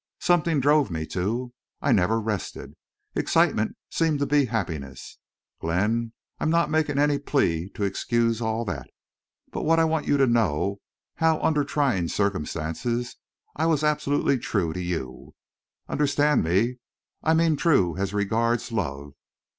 Something 0.19 0.59
drove 0.59 0.89
me 0.89 1.05
to. 1.13 1.53
I 1.79 1.91
never 1.91 2.19
rested. 2.19 2.73
Excitement 3.13 3.75
seemed 3.91 4.17
to 4.17 4.25
be 4.25 4.45
happiness—Glenn, 4.45 6.13
I 6.39 6.43
am 6.43 6.49
not 6.49 6.71
making 6.71 6.97
any 6.97 7.19
plea 7.19 7.69
to 7.75 7.83
excuse 7.83 8.41
all 8.41 8.65
that. 8.65 8.89
But 9.51 9.61
I 9.77 9.83
want 9.85 10.07
you 10.07 10.17
to 10.17 10.25
know—how 10.25 11.39
under 11.41 11.63
trying 11.63 12.07
circumstances—I 12.07 13.67
was 13.67 13.83
absolutely 13.83 14.39
true 14.39 14.73
to 14.73 14.81
you. 14.81 15.35
Understand 15.87 16.43
me. 16.43 16.77
I 17.21 17.35
mean 17.35 17.55
true 17.55 17.95
as 17.97 18.11
regards 18.11 18.71
love. 18.71 19.11